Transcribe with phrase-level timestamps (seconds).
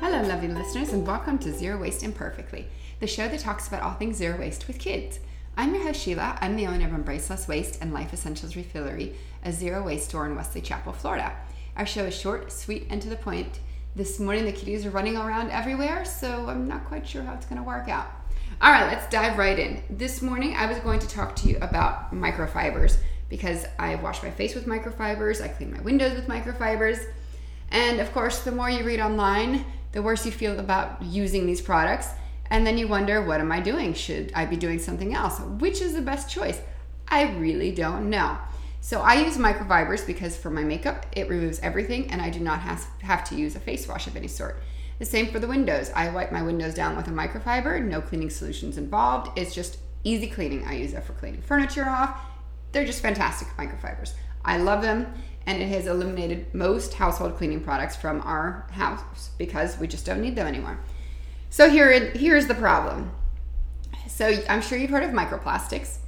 [0.00, 2.68] Hello, lovely listeners, and welcome to Zero Waste Imperfectly,
[3.00, 5.18] the show that talks about all things zero waste with kids.
[5.56, 6.38] I'm your host, Sheila.
[6.40, 9.14] I'm the owner of Embrace Less Waste and Life Essentials Refillery,
[9.44, 11.36] a zero waste store in Wesley Chapel, Florida.
[11.76, 13.58] Our show is short, sweet, and to the point.
[13.96, 17.46] This morning, the kitties are running around everywhere, so I'm not quite sure how it's
[17.46, 18.06] going to work out.
[18.62, 19.82] All right, let's dive right in.
[19.90, 24.30] This morning, I was going to talk to you about microfibers because I wash my
[24.30, 27.04] face with microfibers, I clean my windows with microfibers.
[27.70, 29.64] And of course, the more you read online,
[29.98, 32.10] the worse you feel about using these products.
[32.50, 33.94] And then you wonder, what am I doing?
[33.94, 35.40] Should I be doing something else?
[35.40, 36.60] Which is the best choice?
[37.08, 38.38] I really don't know.
[38.80, 42.60] So I use microfibers because for my makeup, it removes everything and I do not
[42.60, 44.62] have, to use a face wash of any sort.
[45.00, 45.90] The same for the windows.
[45.96, 49.36] I wipe my windows down with a microfiber, no cleaning solutions involved.
[49.36, 50.64] It's just easy cleaning.
[50.64, 52.20] I use it for cleaning furniture off.
[52.70, 54.12] They're just fantastic microfibers.
[54.44, 55.12] I love them
[55.46, 60.20] and it has eliminated most household cleaning products from our house because we just don't
[60.20, 60.78] need them anymore.
[61.50, 63.10] So here, here's the problem.
[64.06, 65.98] So I'm sure you've heard of microplastics.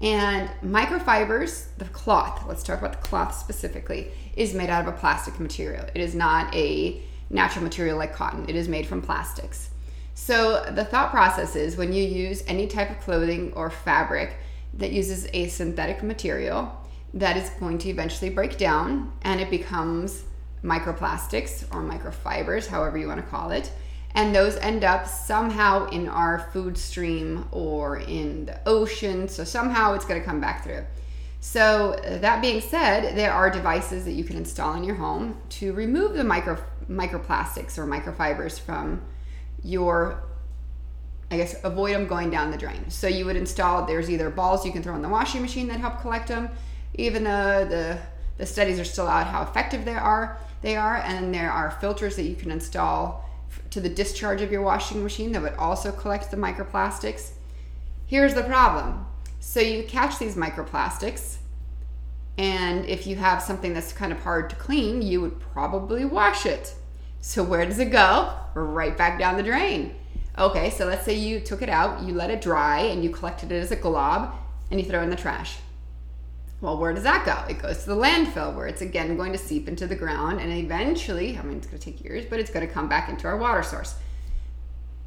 [0.00, 4.96] And microfibers, the cloth, let's talk about the cloth specifically, is made out of a
[4.96, 5.86] plastic material.
[5.94, 9.70] It is not a natural material like cotton, it is made from plastics.
[10.14, 14.36] So the thought process is when you use any type of clothing or fabric
[14.74, 16.83] that uses a synthetic material,
[17.14, 20.24] that is going to eventually break down and it becomes
[20.62, 23.70] microplastics or microfibers, however you want to call it.
[24.16, 29.28] And those end up somehow in our food stream or in the ocean.
[29.28, 30.84] So somehow it's going to come back through.
[31.40, 35.36] So, uh, that being said, there are devices that you can install in your home
[35.50, 36.56] to remove the micro
[36.88, 39.02] microplastics or microfibers from
[39.62, 40.22] your
[41.30, 42.90] I guess avoid them going down the drain.
[42.90, 45.80] So you would install there's either balls you can throw in the washing machine that
[45.80, 46.48] help collect them
[46.94, 47.98] even though the
[48.36, 52.16] the studies are still out how effective they are they are and there are filters
[52.16, 53.28] that you can install
[53.70, 57.32] to the discharge of your washing machine that would also collect the microplastics.
[58.06, 59.06] Here's the problem.
[59.40, 61.36] So you catch these microplastics
[62.38, 66.46] and if you have something that's kind of hard to clean you would probably wash
[66.46, 66.74] it.
[67.20, 68.34] So where does it go?
[68.54, 69.94] Right back down the drain.
[70.38, 73.52] Okay so let's say you took it out you let it dry and you collected
[73.52, 74.34] it as a glob
[74.70, 75.58] and you throw it in the trash
[76.64, 77.36] well, where does that go?
[77.52, 80.50] It goes to the landfill where it's again going to seep into the ground and
[80.50, 83.26] eventually, I mean, it's going to take years, but it's going to come back into
[83.26, 83.96] our water source.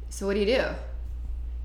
[0.08, 0.64] So, what do you do?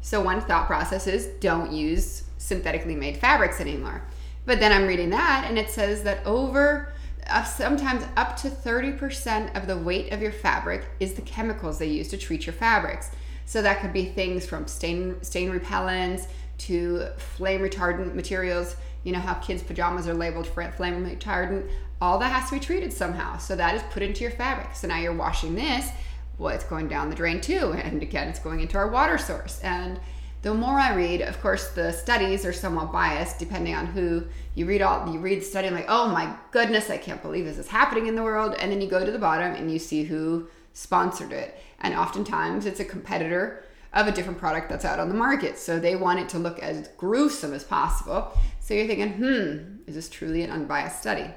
[0.01, 4.01] So, one thought process is don't use synthetically made fabrics anymore.
[4.47, 6.91] But then I'm reading that and it says that over
[7.27, 11.85] uh, sometimes up to 30% of the weight of your fabric is the chemicals they
[11.85, 13.11] use to treat your fabrics.
[13.45, 16.25] So that could be things from stain stain repellents
[16.67, 21.69] to flame retardant materials you know how kids' pajamas are labeled for flame retardant.
[22.01, 23.37] All that has to be treated somehow.
[23.37, 24.75] So that is put into your fabric.
[24.75, 25.89] So now you're washing this.
[26.37, 27.73] Well, it's going down the drain too.
[27.83, 29.59] And again, it's going into our water source.
[29.61, 29.99] And
[30.41, 34.25] the more I read, of course, the studies are somewhat biased depending on who
[34.55, 34.81] you read.
[34.81, 37.67] All you read the study, and like, oh my goodness, I can't believe this is
[37.67, 38.55] happening in the world.
[38.59, 42.65] And then you go to the bottom and you see who sponsored it, and oftentimes
[42.65, 43.63] it's a competitor
[43.93, 45.57] of a different product that's out on the market.
[45.57, 48.35] So they want it to look as gruesome as possible.
[48.59, 51.29] So you're thinking, hmm, is this truly an unbiased study?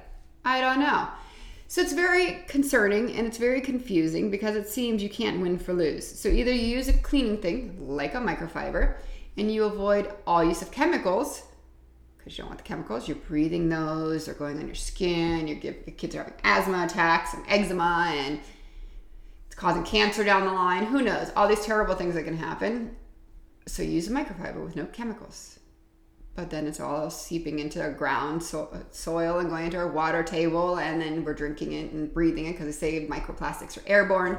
[0.44, 1.08] I don't know.
[1.68, 5.72] So it's very concerning and it's very confusing because it seems you can't win for
[5.72, 6.06] lose.
[6.06, 8.98] So either you use a cleaning thing like a microfiber
[9.36, 11.42] and you avoid all use of chemicals
[12.16, 13.08] because you don't want the chemicals.
[13.08, 15.48] You're breathing those, they're going on your skin.
[15.48, 18.40] you're Your, kids are having asthma attacks and eczema and
[19.56, 20.84] causing cancer down the line.
[20.84, 21.32] Who knows?
[21.34, 22.94] All these terrible things that can happen.
[23.66, 25.58] So use a microfiber with no chemicals.
[26.34, 29.90] But then it's all seeping into our ground so- uh, soil and going into our
[29.90, 33.88] water table, and then we're drinking it and breathing it because they say microplastics are
[33.88, 34.36] airborne.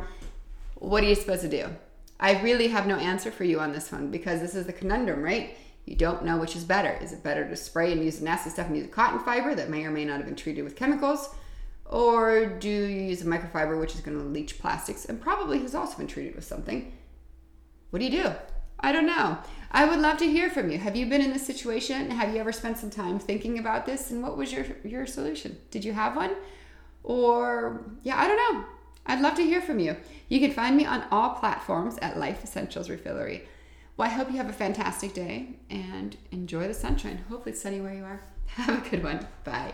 [0.75, 1.67] What are you supposed to do?
[2.19, 5.23] I really have no answer for you on this one because this is the conundrum,
[5.23, 5.57] right?
[5.85, 6.97] You don't know which is better.
[7.01, 9.83] Is it better to spray and use nasty stuff and use cotton fiber that may
[9.85, 11.29] or may not have been treated with chemicals?
[11.89, 15.73] Or do you use a microfiber, which is going to leach plastics and probably has
[15.73, 16.93] also been treated with something?
[17.89, 18.31] What do you do?
[18.79, 19.37] I don't know.
[19.71, 20.77] I would love to hear from you.
[20.77, 22.11] Have you been in this situation?
[22.11, 24.11] Have you ever spent some time thinking about this?
[24.11, 25.57] And what was your, your solution?
[25.71, 26.35] Did you have one?
[27.03, 28.65] Or, yeah, I don't know.
[29.05, 29.95] I'd love to hear from you.
[30.27, 33.43] You can find me on all platforms at Life Essentials Refillery.
[33.95, 37.23] Well, I hope you have a fantastic day and enjoy the sunshine.
[37.29, 38.21] Hopefully, it's sunny where you are.
[38.47, 39.27] Have a good one.
[39.43, 39.73] Bye.